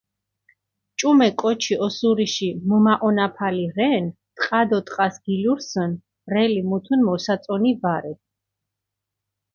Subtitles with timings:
[0.97, 5.91] ჭუმე კოჩი ოსურიში მჷმაჸონაფალი რენ, ტყა დო ტყას გილურსჷნ,
[6.25, 8.13] ბრელი მუთუნ მოსაწონი ვარე.